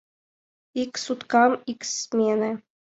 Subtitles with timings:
[0.81, 2.51] Ик суткам— ик смене.